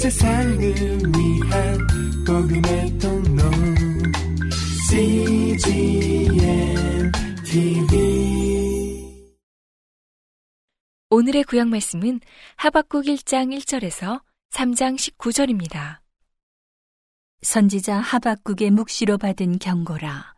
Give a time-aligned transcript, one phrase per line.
[0.00, 1.78] 세상을 위한
[2.26, 3.42] 복음의 통로
[4.88, 6.32] CGM
[7.44, 9.20] TV
[11.10, 12.20] 오늘의 구약 말씀은
[12.56, 14.22] 하박국 1장 1절에서
[14.52, 15.98] 3장 19절입니다.
[17.42, 20.34] 선지자 하박국의 묵시로 받은 경고라.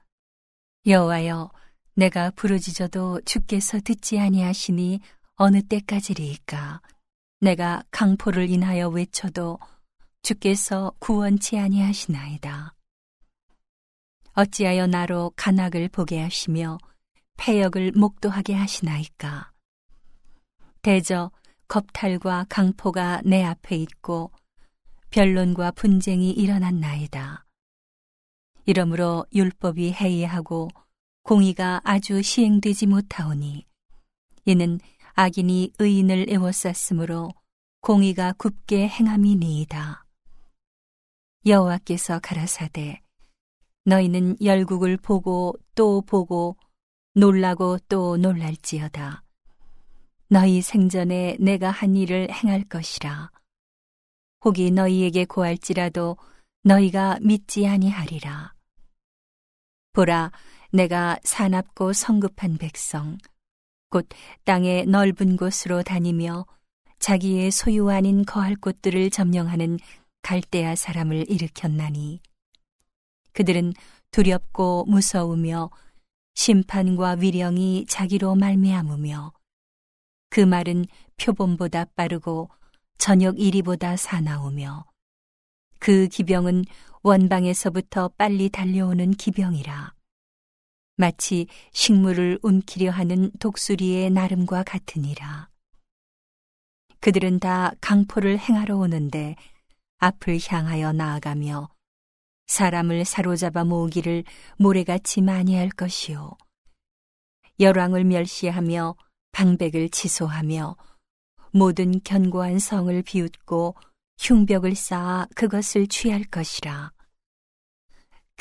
[0.86, 1.52] 여호와여,
[1.94, 4.98] 내가 부르짖어도 주께서 듣지 아니하시니
[5.36, 6.80] 어느 때까지리이까.
[7.42, 9.58] 내가 강포를 인하여 외쳐도
[10.22, 12.72] 주께서 구원치 아니하시나이다.
[14.34, 16.78] 어찌하여 나로 간악을 보게 하시며
[17.36, 19.50] 폐역을 목도하게 하시나이까.
[20.82, 21.32] 대저
[21.66, 24.30] 겁탈과 강포가 내 앞에 있고
[25.10, 27.44] 변론과 분쟁이 일어났나이다.
[28.66, 30.68] 이러므로 율법이 해이하고
[31.24, 33.66] 공의가 아주 시행되지 못하오니
[34.44, 34.78] 이는
[35.14, 37.30] 악인이 의인을 애워쌌으므로
[37.80, 40.04] 공의가 굽게 행함이니이다.
[41.44, 43.02] 여호와께서 가라사대
[43.84, 46.56] 너희는 열국을 보고 또 보고
[47.14, 49.22] 놀라고 또 놀랄지어다.
[50.28, 53.30] 너희 생전에 내가 한 일을 행할 것이라.
[54.44, 56.16] 혹이 너희에게 고할지라도
[56.62, 58.54] 너희가 믿지 아니하리라.
[59.92, 60.32] 보라,
[60.72, 63.18] 내가 사납고 성급한 백성,
[63.92, 64.08] 곧
[64.44, 66.46] 땅의 넓은 곳으로 다니며
[66.98, 69.78] 자기의 소유 아닌 거할 곳들을 점령하는
[70.22, 72.22] 갈대아 사람을 일으켰나니
[73.32, 73.74] 그들은
[74.10, 75.68] 두렵고 무서우며
[76.34, 79.34] 심판과 위령이 자기로 말미암으며
[80.30, 80.86] 그 말은
[81.18, 82.48] 표본보다 빠르고
[82.96, 84.86] 저녁 이리보다 사나우며
[85.78, 86.64] 그 기병은
[87.02, 89.92] 원방에서부터 빨리 달려오는 기병이라.
[90.96, 95.48] 마치 식물을 움키려 하는 독수리의 나름과 같으니라.
[97.00, 99.36] 그들은 다 강포를 행하러 오는데
[99.98, 101.68] 앞을 향하여 나아가며
[102.46, 104.24] 사람을 사로잡아 모으기를
[104.58, 106.36] 모래같이 많이 할 것이요.
[107.58, 108.94] 열왕을 멸시하며
[109.32, 110.76] 방백을 치소하며
[111.52, 113.74] 모든 견고한 성을 비웃고
[114.18, 116.92] 흉벽을 쌓아 그것을 취할 것이라.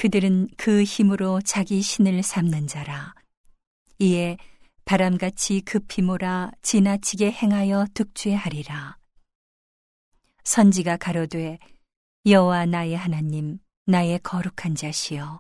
[0.02, 3.14] 그들은 그 힘으로 자기 신을 삼는 자라.
[4.00, 4.36] 이에
[4.84, 8.98] 바람같이 급히 몰아 지나치게 행하여 득죄하리라.
[10.44, 11.60] 선지가 가로되
[12.26, 15.40] 여호와 나의 하나님 나의 거룩한 자시여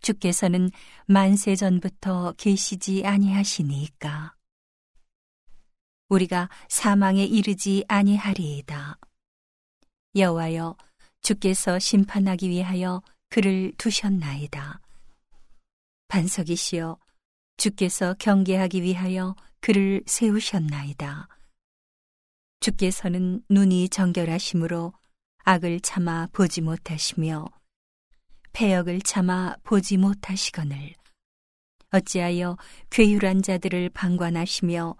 [0.00, 0.70] 주께서는
[1.06, 4.36] 만세 전부터 계시지 아니하시니까
[6.08, 9.00] 우리가 사망에 이르지 아니하리이다.
[10.14, 10.76] 여호와여
[11.20, 14.78] 주께서 심판하기 위하여 그를 두셨나이다.
[16.08, 16.98] 반석이시여
[17.56, 21.28] 주께서 경계하기 위하여 그를 세우셨나이다.
[22.60, 24.92] 주께서는 눈이 정결하심으로
[25.44, 27.46] 악을 참아 보지 못하시며
[28.52, 30.92] 폐역을 참아 보지 못하시거늘
[31.90, 32.58] 어찌하여
[32.90, 34.94] 괴율한 자들을 방관하시며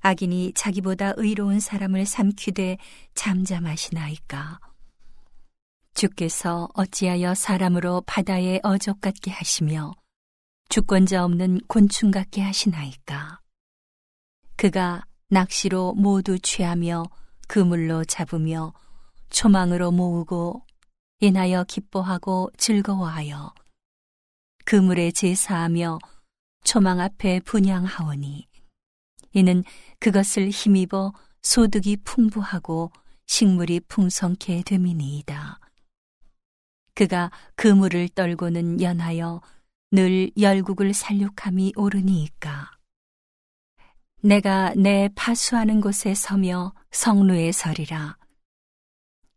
[0.00, 2.78] 악인이 자기보다 의로운 사람을 삼키되
[3.14, 4.71] 잠잠하시나이까.
[5.94, 9.92] 주께서 어찌하여 사람으로 바다에 어족 같게 하시며
[10.68, 13.40] 주권자 없는 곤충 같게 하시나이까.
[14.56, 17.04] 그가 낚시로 모두 취하며
[17.46, 18.72] 그물로 잡으며
[19.30, 20.64] 초망으로 모으고
[21.20, 23.52] 인하여 기뻐하고 즐거워하여
[24.64, 25.98] 그물에 제사하며
[26.64, 28.48] 초망 앞에 분양하오니
[29.34, 29.64] 이는
[29.98, 32.92] 그것을 힘입어 소득이 풍부하고
[33.26, 35.58] 식물이 풍성케 됨이니이다.
[36.94, 39.40] 그가 그물을 떨고는 연하여
[39.90, 42.70] 늘 열국을 살육함이 오르니이까.
[44.22, 48.16] 내가 내 파수하는 곳에 서며 성루에 서리라.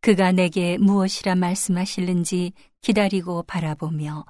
[0.02, 4.26] 그가 내게 무엇이라 말씀하실는지 기다리고 바라보며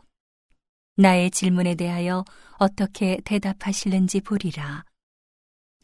[0.96, 2.24] 나의 질문에 대하여
[2.58, 4.86] 어떻게 대답하실는지 보리라.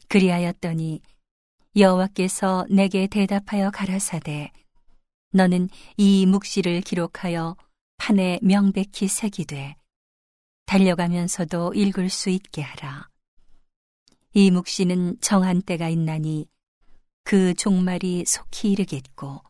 [0.08, 1.02] 그리하였더니
[1.76, 4.52] 여호와께서 내게 대답하여 가라사대
[5.32, 7.56] 너는 이 묵시를 기록하여
[7.96, 9.76] 판에 명백히 새기되
[10.66, 13.08] 달려가면서도 읽을 수 있게 하라.
[14.34, 16.46] 이 묵시는 정한 때가 있나니
[17.24, 19.42] 그 종말이 속히 이르겠고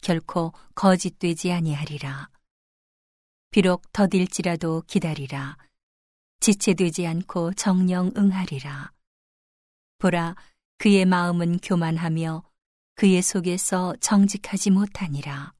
[0.00, 2.28] 결코 거짓되지 아니하리라.
[3.50, 5.56] 비록 더딜지라도 기다리라.
[6.40, 8.92] 지체되지 않고 정령 응하리라.
[9.98, 10.34] 보라,
[10.76, 12.42] 그의 마음은 교만하며
[12.94, 15.52] 그의 속에서 정직하지 못하니라.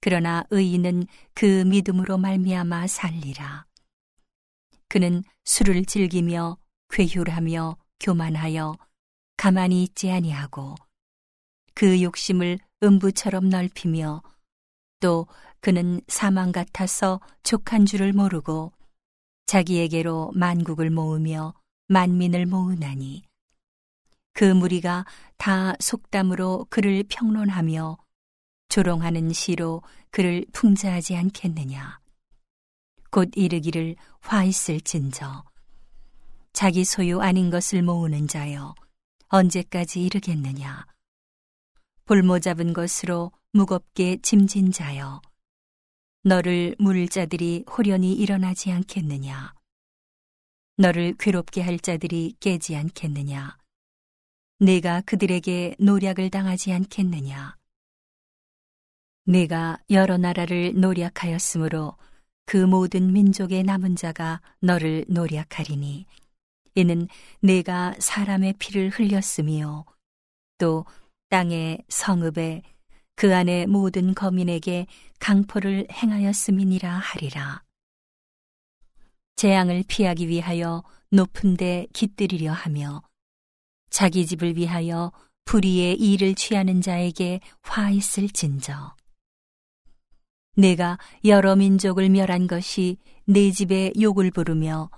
[0.00, 3.66] 그러나 의인은 그 믿음으로 말미암아 살리라.
[4.88, 6.56] 그는 술을 즐기며
[6.90, 8.76] 괴휼하며 교만하여
[9.36, 10.74] 가만히 있지 아니하고
[11.74, 14.22] 그 욕심을 음부처럼 넓히며
[15.00, 15.26] 또
[15.60, 18.72] 그는 사망 같아서 족한 줄을 모르고
[19.46, 21.54] 자기에게로 만국을 모으며
[21.88, 23.22] 만민을 모으나니
[24.38, 25.04] 그 무리가
[25.36, 27.98] 다 속담으로 그를 평론하며
[28.68, 29.82] 조롱하는 시로
[30.12, 31.98] 그를 풍자하지 않겠느냐.
[33.10, 35.42] 곧 이르기를 화 있을 진저.
[36.52, 38.76] 자기 소유 아닌 것을 모으는 자여
[39.26, 40.86] 언제까지 이르겠느냐.
[42.04, 45.20] 볼모 잡은 것으로 무겁게 짐진 자여
[46.22, 49.52] 너를 물 자들이 호련히 일어나지 않겠느냐.
[50.76, 53.57] 너를 괴롭게 할 자들이 깨지 않겠느냐.
[54.60, 57.56] 내가 그들에게 노략을 당하지 않겠느냐.
[59.24, 61.96] 내가 여러 나라를 노략하였으므로
[62.44, 66.06] 그 모든 민족의 남은 자가 너를 노략하리니
[66.74, 67.08] 이는
[67.40, 69.84] 내가 사람의 피를 흘렸으며
[70.56, 70.84] 또
[71.28, 72.62] 땅의 성읍에
[73.14, 74.86] 그 안에 모든 거민에게
[75.20, 77.62] 강포를 행하였음이니라 하리라.
[79.36, 83.02] 재앙을 피하기 위하여 높은 데 깃들이려 하며
[83.90, 85.12] 자기 집을 위하여
[85.44, 88.94] 불의의 일을 취하는 자에게 화 있을 진저.
[90.56, 94.90] 내가 여러 민족을 멸한 것이 내 집에 욕을 부르며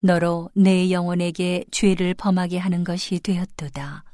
[0.00, 4.04] 너로 내 영혼에게 죄를 범하게 하는 것이 되었도다.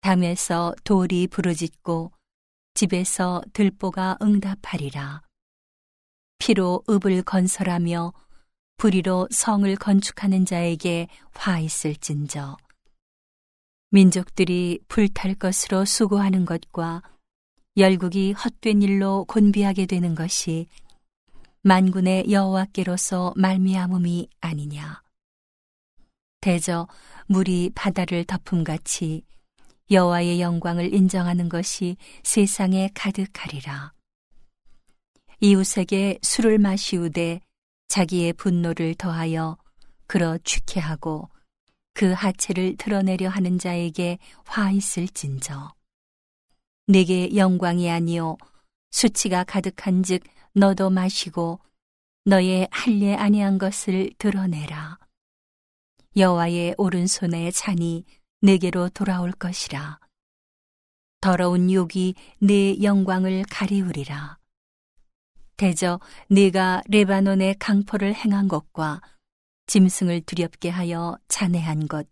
[0.00, 2.12] 담에서 돌이 부르짖고
[2.74, 5.22] 집에서 들보가 응답하리라.
[6.38, 8.12] 피로 읍을 건설하며
[8.80, 12.56] 불의로 성을 건축하는 자에게 화 있을진저.
[13.90, 17.02] 민족들이 불탈 것으로 수고하는 것과
[17.76, 20.66] 열국이 헛된 일로 곤비하게 되는 것이
[21.60, 25.02] 만군의 여호와께로서 말미암음이 아니냐.
[26.40, 26.88] 대저
[27.26, 29.26] 물이 바다를 덮음같이
[29.90, 33.92] 여호와의 영광을 인정하는 것이 세상에 가득하리라.
[35.40, 37.42] 이웃에게 술을 마시우되
[37.90, 39.58] 자기의 분노를 더하여
[40.06, 41.28] 그러 취케하고
[41.92, 45.74] 그 하체를 드러내려 하는 자에게 화 있을진저.
[46.86, 48.36] 내게 영광이 아니요
[48.92, 50.22] 수치가 가득한즉
[50.54, 51.58] 너도 마시고
[52.24, 54.98] 너의 할례 아니한 것을 드러내라.
[56.16, 58.04] 여호와의 오른손에 잔이
[58.40, 59.98] 내게로 돌아올 것이라.
[61.20, 64.39] 더러운 욕이 내 영광을 가리우리라.
[65.60, 69.02] 대저 네가 레바논의 강포를 행한 것과
[69.66, 72.08] 짐승을 두렵게 하여 잔해한 것,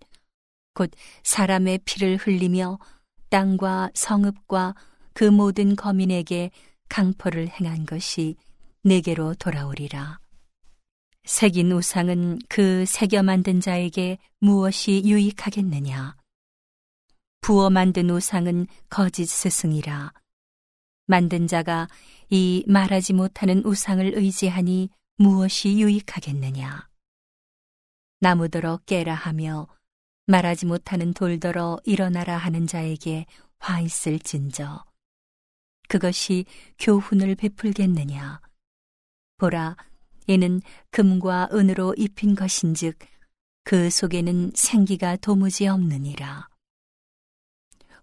[0.75, 0.91] 곧
[1.23, 2.79] 사람의 피를 흘리며
[3.31, 4.75] 땅과 성읍과
[5.15, 6.51] 그 모든 거민에게
[6.91, 8.37] 강포를 행한 것이
[8.83, 10.19] 내게로 돌아오리라.
[11.25, 16.17] 새긴 우상은 그 새겨 만든 자에게 무엇이 유익하겠느냐?
[17.41, 20.13] 부어 만든 우상은 거짓 스승이라.
[21.09, 21.89] 만든 자가
[22.29, 26.87] 이 말하지 못하는 우상을 의지하니 무엇이 유익하겠느냐?
[28.21, 29.67] 나무더러 깨라 하며
[30.27, 33.25] 말하지 못하는 돌더러 일어나라 하는 자에게
[33.59, 34.85] 화 있을 진저.
[35.89, 36.45] 그것이
[36.79, 38.43] 교훈을 베풀겠느냐.
[39.39, 39.77] 보라,
[40.27, 42.99] 이는 금과 은으로 입힌 것인즉
[43.65, 46.49] 그 속에는 생기가 도무지 없느니라.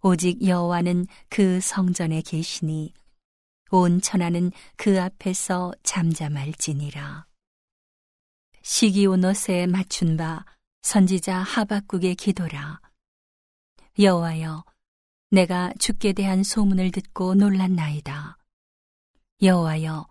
[0.07, 2.93] 오직 여호와는 그 성전에 계시니
[3.71, 7.25] 온 천하는 그 앞에서 잠잠할지니라.
[8.61, 10.45] 시기오노스에 맞춘 바
[10.81, 12.79] 선지자 하박국의 기도라.
[13.97, 14.65] 여호와여,
[15.31, 18.37] 내가 죽게 대한 소문을 듣고 놀랐나이다.
[19.41, 20.07] 여호와여,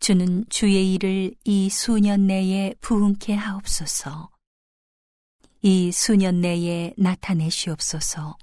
[0.00, 4.30] 주는 주의 일을 이 수년 내에 부흥케 하옵소서.
[5.62, 8.38] 이 수년 내에 나타내시옵소서.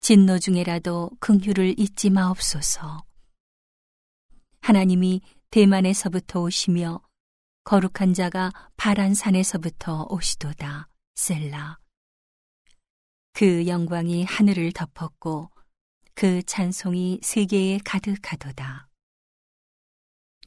[0.00, 3.05] 진노 중에라도 긍휼을 잊지 마옵소서.
[4.66, 5.20] 하나님이
[5.50, 7.00] 대만에서부터 오시며
[7.62, 10.88] 거룩한 자가 파란 산에서부터 오시도다.
[11.14, 11.78] 셀라.
[13.32, 15.52] 그 영광이 하늘을 덮었고
[16.16, 18.88] 그 찬송이 세계에 가득하도다.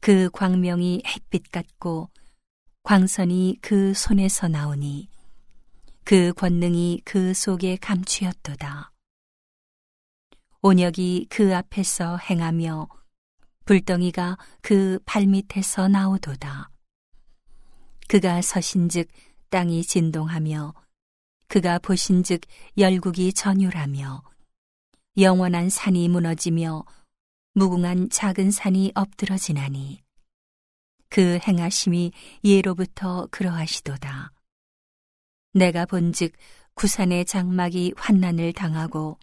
[0.01, 2.09] 그 광명이 햇빛 같고
[2.83, 5.07] 광선이 그 손에서 나오니
[6.03, 8.91] 그 권능이 그 속에 감추었도다.
[10.61, 12.98] 온역이 그 앞에서 행하며
[13.69, 16.71] 불덩이가 그 발밑에서 나오도다.
[18.07, 19.07] 그가 서신즉
[19.51, 20.73] 땅이 진동하며
[21.47, 22.41] 그가 보신즉
[22.79, 24.23] 열국이 전율하며
[25.19, 26.83] 영원한 산이 무너지며
[27.53, 30.01] 무궁한 작은 산이 엎드러지나니
[31.09, 32.11] 그 행하심이
[32.43, 34.31] 예로부터 그러하시도다.
[35.53, 36.33] 내가 본즉
[36.73, 39.19] 구산의 장막이 환난을 당하고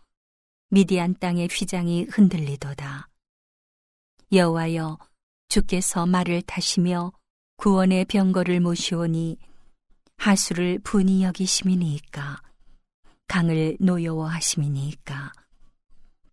[0.69, 3.09] 미디안 땅의 휘장이 흔들리도다.
[4.33, 4.99] 여호와여
[5.49, 7.13] 주께서 말을 타시며
[7.59, 9.39] 구원의 병거를 모시오니
[10.17, 12.43] 하수를 분이 여기심이니까
[13.29, 15.33] 강을 노여워하심이니까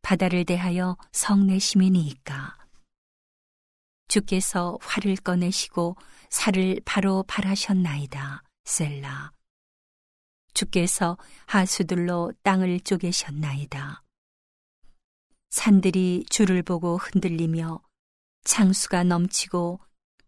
[0.02, 2.58] 바다를 대하여 성내심이니까.
[4.08, 5.96] 주께서 활을 꺼내시고
[6.30, 9.32] 살을 바로 발하셨나이다 셀라.
[10.54, 14.03] 주께서 하수들로 땅을 쪼개셨나이다
[15.54, 17.80] 산들이 주를 보고 흔들리며
[18.44, 19.80] 창수가 넘치고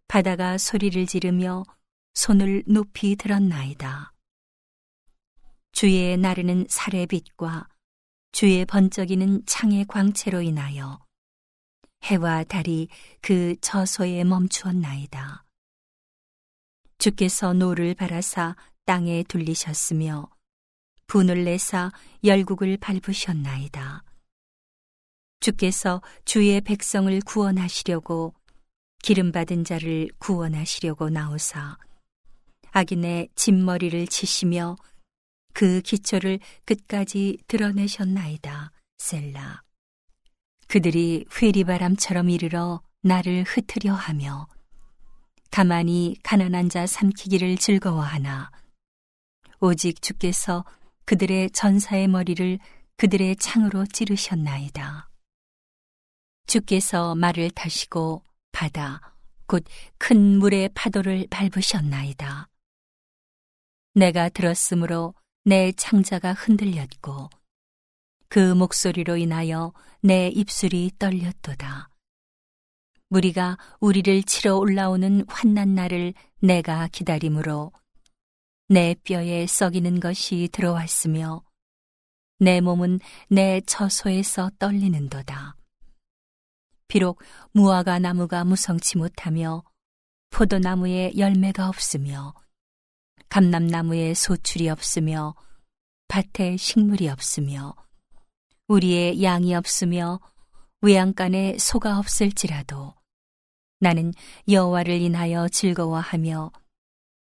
[0.08, 1.64] 바다가 소리를 지르며
[2.14, 4.14] 손을 높이 들었나이다.
[5.72, 7.68] 주의 나르는 살의 빛과
[8.34, 11.04] 주의 번쩍이는 창의 광채로 인하여
[12.04, 12.88] 해와 달이
[13.22, 15.44] 그 처소에 멈추었나이다.
[17.00, 20.30] 주께서 노를 발하사 땅에 둘리셨으며
[21.08, 21.92] 분을 내사
[22.24, 24.05] 열국을 밟으셨나이다.
[25.46, 28.34] 주께서 주의 백성을 구원하시려고
[29.04, 31.78] 기름받은 자를 구원하시려고 나오사
[32.72, 34.76] 악인의 진머리를 치시며
[35.54, 38.72] 그 기초를 끝까지 드러내셨나이다.
[38.98, 39.62] 셀라.
[40.68, 44.48] 그들이 회리바람처럼 이르러 나를 흩으려 하며
[45.52, 48.50] 가만히 가난한 자 삼키기를 즐거워하나
[49.60, 50.66] 오직 주께서
[51.06, 52.58] 그들의 전사의 머리를
[52.98, 55.10] 그들의 창으로 찌르셨나이다.
[56.46, 59.16] 주께서 말을 타시고 바다
[59.48, 59.64] 곧
[59.98, 62.50] 큰 물의 파도를 밟으셨나이다.
[63.96, 65.14] 내가 들었으므로
[65.46, 67.30] 내 창자가 흔들렸고
[68.28, 71.90] 그 목소리로 인하여 내 입술이 떨렸도다.
[73.10, 77.72] 무리가 우리를 치러 올라오는 환난 날을 내가 기다림으로
[78.68, 81.44] 내 뼈에 썩이는 것이 들어왔으며
[82.40, 83.00] 내 몸은
[83.30, 85.56] 내 처소에서 떨리는도다.
[86.88, 87.20] 비록
[87.52, 89.64] 무화과 나무가 무성치 못하며
[90.30, 92.34] 포도나무에 열매가 없으며
[93.30, 95.36] 감람나무에 소출이 없으며
[96.08, 97.76] 밭에 식물이 없으며
[98.68, 100.20] 우리의 양이 없으며
[100.82, 102.94] 외양간에 소가 없을지라도
[103.80, 104.14] 나는
[104.48, 106.52] 여호와를 인하여 즐거워하며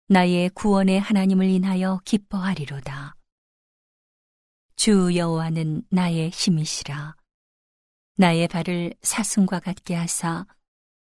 [0.08, 3.14] 나의 구원의 하나님을 인하여 기뻐하리로다.
[4.76, 7.16] 주 여호와는 나의 힘이시라.
[8.16, 10.46] 나의 발을 사슴과 같게 하사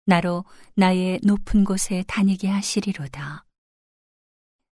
[0.06, 0.46] 나로
[0.76, 3.46] 나의 높은 곳에 다니게 하시리로다.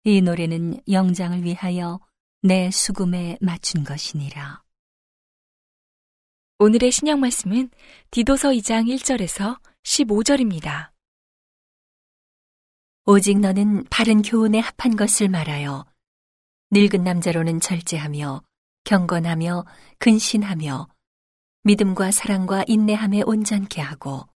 [0.03, 1.99] 이 노래는 영장을 위하여
[2.41, 4.63] 내 수금에 맞춘 것이니라.
[6.59, 7.69] 오늘의 신약 말씀은
[8.11, 10.91] 디도서 2장 1절에서 15절입니다.
[13.05, 15.85] 오직 너는 바른 교훈에 합한 것을 말하여
[16.71, 18.41] 늙은 남자로는 절제하며
[18.83, 19.65] 경건하며
[19.99, 20.87] 근신하며
[21.63, 24.27] 믿음과 사랑과 인내함에 온전케 하고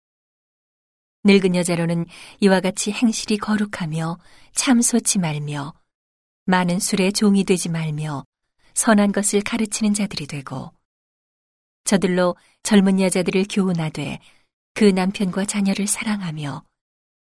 [1.25, 2.05] 늙은 여자로는
[2.41, 4.19] 이와 같이 행실이 거룩하며
[4.53, 5.73] 참소치 말며
[6.45, 8.25] 많은 술에 종이 되지 말며
[8.75, 10.71] 선한 것을 가르치는 자들이 되고
[11.85, 14.19] 저들로 젊은 여자들을 교훈하되
[14.75, 16.63] 그 남편과 자녀를 사랑하며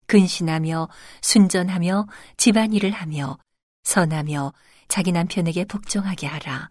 [0.07, 0.89] 근신하며
[1.21, 2.07] 순전하며
[2.37, 3.37] 집안일을 하며
[3.83, 4.53] 선하며
[4.87, 6.69] 자기 남편에게 복종하게 하라.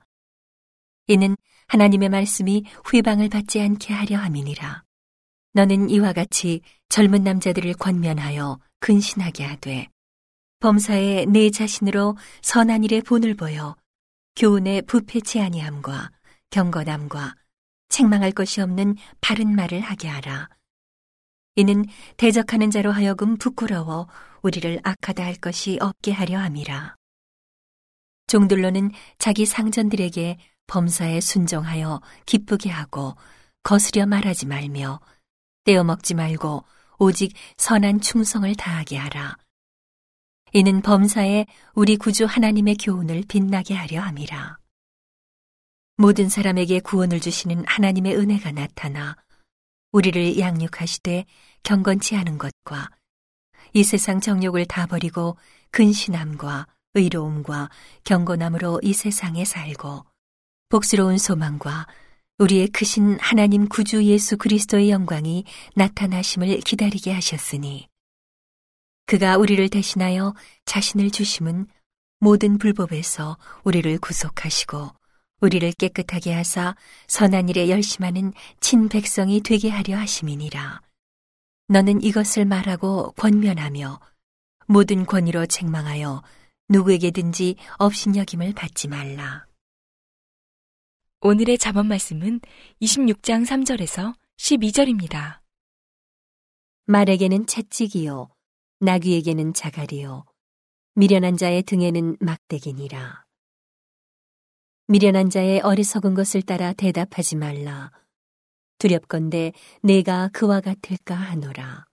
[1.08, 1.36] 이는
[1.72, 4.82] 하나님의 말씀이 회방을 받지 않게 하려 함이니라.
[5.54, 6.60] 너는 이와 같이
[6.90, 9.88] 젊은 남자들을 권면하여 근신하게 하되
[10.60, 13.74] 범사에 내 자신으로 선한 일에 본을 보여
[14.36, 16.10] 교훈에 부패치 아니함과
[16.50, 17.36] 경건함과
[17.88, 20.50] 책망할 것이 없는 바른 말을 하게 하라.
[21.56, 21.86] 이는
[22.18, 24.08] 대적하는 자로 하여금 부끄러워
[24.42, 26.96] 우리를 악하다 할 것이 없게 하려 함이라.
[28.26, 30.36] 종들로는 자기 상전들에게
[30.72, 33.14] 범사에 순종하여 기쁘게 하고
[33.62, 35.00] 거스려 말하지 말며
[35.64, 36.64] 떼어먹지 말고
[36.98, 39.36] 오직 선한 충성을 다하게 하라.
[40.54, 44.56] 이는 범사에 우리 구주 하나님의 교훈을 빛나게 하려 함이라.
[45.98, 49.16] 모든 사람에게 구원을 주시는 하나님의 은혜가 나타나
[49.92, 51.26] 우리를 양육하시되
[51.64, 52.88] 경건치 않은 것과
[53.74, 55.36] 이 세상 정욕을 다 버리고
[55.70, 57.68] 근신함과 의로움과
[58.04, 60.11] 경건함으로 이 세상에 살고
[60.72, 61.86] 복스러운 소망과
[62.38, 67.88] 우리의 크신 하나님 구주 예수 그리스도의 영광이 나타나심을 기다리게 하셨으니
[69.04, 71.66] 그가 우리를 대신하여 자신을 주심은
[72.20, 74.88] 모든 불법에서 우리를 구속하시고
[75.42, 76.74] 우리를 깨끗하게 하사
[77.06, 80.80] 선한 일에 열심하는 친 백성이 되게 하려 하심이니라.
[81.68, 84.00] 너는 이것을 말하고 권면하며
[84.68, 86.22] 모든 권위로 책망하여
[86.70, 89.51] 누구에게든지 업신여김을 받지 말라.
[91.24, 92.40] 오늘의 자본 말씀은
[92.80, 95.38] 26장 3절에서 12절입니다.
[96.86, 98.28] 말에게는 채찍이요,
[98.80, 100.24] 나귀에게는 자갈이요,
[100.96, 103.24] 미련한 자의 등에는 막대기니라.
[104.88, 107.92] 미련한 자의 어리석은 것을 따라 대답하지 말라.
[108.78, 111.86] 두렵건대 내가 그와 같을까 하노라.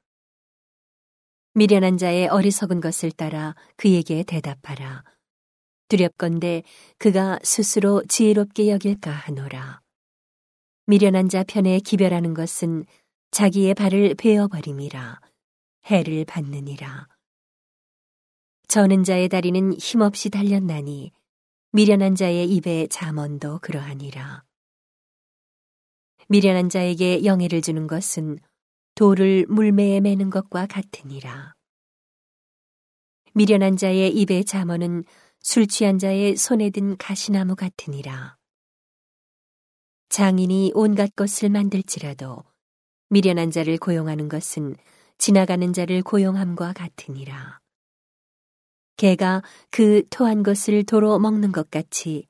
[1.54, 5.04] 미련한 자의 어리석은 것을 따라 그에게 대답하라.
[5.90, 6.64] 두렵건대
[6.98, 9.82] 그가 스스로 지혜롭게 여길까 하노라.
[10.86, 12.86] 미련한 자 편에 기별하는 것은
[13.32, 15.20] 자기의 발을 베어버림이라.
[15.88, 17.08] 해를 받느니라.
[18.68, 21.12] 저는 자의 다리는 힘없이 달렸나니
[21.72, 24.44] 미련한 자의 입에 잠언도 그러하니라.
[26.28, 28.38] 미련한 자에게 영예를 주는 것은
[28.94, 31.56] 돌을 물매에 매는 것과 같으니라.
[33.34, 35.04] 미련한 자의 입에 잠언은
[35.42, 38.38] 술 취한 자의 손에 든 가시나무 같으니라.
[40.10, 42.44] 장인이 온갖 것을 만들지라도
[43.10, 44.76] 미련한 자를 고용하는 것은
[45.18, 47.60] 지나가는 자를 고용함과 같으니라.
[48.98, 52.28] 개가 그 토한 것을 도로 먹는 것 같이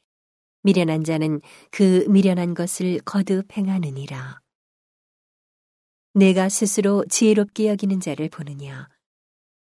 [0.62, 4.42] 미련한 자는 그 미련한 것을 거듭 행하느니라.
[6.13, 8.89] 내가 스스로 지혜롭게 여기는 자를 보느냐.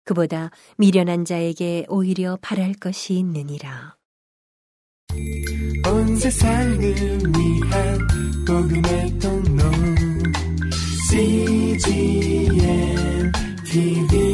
[0.06, 3.96] 그보다 미련한 자에게 오히려 바랄 것이 있느니라.
[5.86, 8.08] 온 세상을 위한
[8.46, 9.64] 복음의 통로
[11.10, 12.52] CGM
[13.66, 14.33] TV